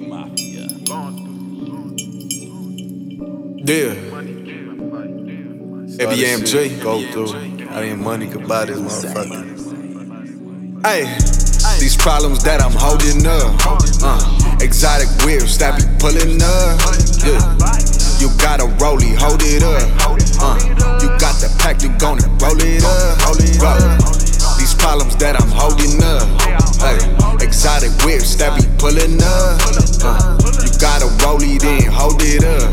[0.00, 0.66] Mafia.
[3.64, 3.94] Yeah.
[5.98, 7.34] Every AMJ go through.
[7.70, 9.56] I ain't money could buy this motherfucker.
[10.84, 11.04] Hey,
[11.80, 13.56] these problems that I'm holding up.
[14.02, 16.80] Uh, exotic whips that be pulling up.
[17.24, 17.40] Yeah.
[18.20, 19.88] You got a rollie, hold it up.
[20.40, 20.58] Uh,
[21.00, 23.18] you got the pack, you gonna roll it up.
[23.60, 23.80] Roll.
[24.58, 26.28] These problems that I'm holding up.
[26.80, 27.15] Hey,
[27.56, 29.56] exotic whips that be pulling up.
[30.04, 32.68] Uh, you got a rollie, then hold it up.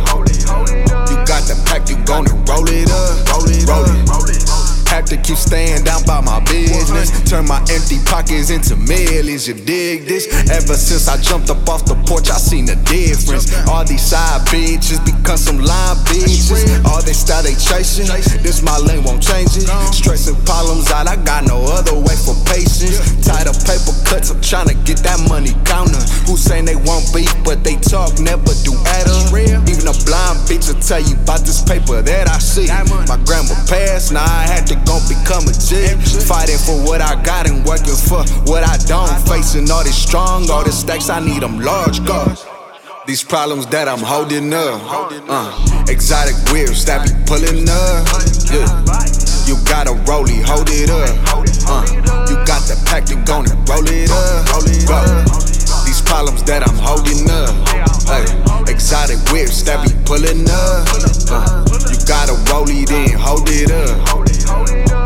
[1.07, 3.15] You got the pack, you gonna roll it up.
[3.31, 4.43] Roll it, roll it.
[4.91, 7.09] Have to keep staying down by my business.
[7.23, 9.47] Turn my empty pockets into millions.
[9.47, 10.27] You dig this?
[10.51, 13.55] Ever since I jumped up off the porch, I seen the difference.
[13.67, 15.52] All these side bitches become bitches.
[17.31, 18.05] All they chasing.
[18.43, 19.65] This my lane won't change it.
[19.89, 22.99] Stressing problems out, I got no other way for patience.
[23.25, 25.97] Tired of paper cuts, I'm trying to get that money counter.
[26.29, 29.33] Who saying they want beef, but they talk, never do add up.
[29.33, 32.67] Even a blind bitch will tell you about this paper that I see.
[33.09, 35.89] My grandma passed, now I had to go become a G.
[36.27, 39.09] Fighting for what I got and working for what I don't.
[39.25, 42.45] Facing all this strong, all the stacks, I need them large goals.
[43.05, 44.79] These problems that I'm holding up.
[45.27, 45.51] Uh,
[45.91, 48.07] exotic whips that be pulling up.
[48.47, 48.63] Yeah.
[49.43, 51.11] You got a rollie, hold it up.
[51.67, 51.83] Uh,
[52.31, 54.47] you got the pack, you gonna roll it up.
[54.87, 55.19] Roll.
[55.83, 57.51] These problems that I'm holding up.
[58.07, 58.23] Hey,
[58.71, 60.87] exotic whips that be pulling up.
[61.27, 61.59] Uh,
[61.91, 63.99] you got a rollie, then hold it up.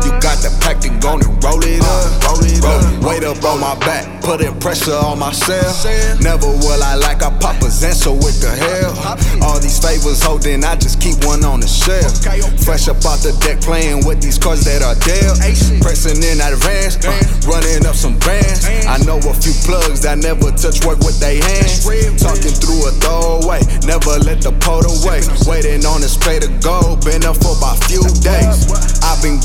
[0.06, 2.22] You got the pack, you gonna roll it up.
[2.22, 3.02] Roll it up.
[3.02, 5.84] Weight up on my back, putting pressure on myself.
[6.20, 8.92] Never will I like I Zen, so what the hell?
[9.40, 12.20] All these favors holding, I just keep one on the shelf.
[12.60, 15.40] Fresh up off the deck, playing with these cards that are dealt.
[15.80, 17.16] Pressing in advance, uh,
[17.48, 18.68] running up some bands.
[18.84, 21.88] I know a few plugs that never touch work with their hands.
[22.20, 25.24] Talking through a throwaway, never let the pot away.
[25.48, 28.68] Waiting on this spray to go, been up for about few days.
[29.00, 29.37] I've been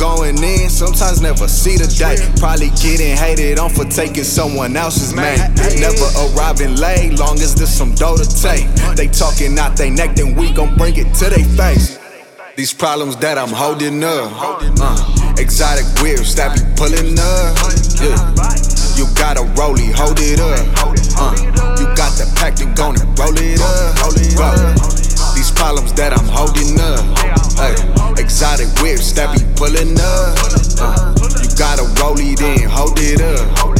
[0.83, 2.19] sometimes never see the day.
[2.39, 5.39] Probably getting hated on for taking someone else's man.
[5.79, 8.67] Never arriving late, long as there's some dough to take.
[8.95, 11.97] They talking out they neck, then we gon' bring it to their face.
[12.57, 14.29] These problems that I'm holding up.
[14.77, 17.55] Uh, exotic whips that be pulling up.
[18.03, 18.19] Yeah.
[18.99, 20.67] You got a rollie, hold it up.
[21.17, 21.31] Uh,
[21.79, 24.03] you got the pack, you gonna roll it up.
[24.35, 24.93] Roll.
[25.33, 27.01] These problems that I'm holding up.
[27.57, 27.73] Hey,
[28.21, 30.62] exotic whips that be pulling up
[32.03, 33.72] roll it hold it up.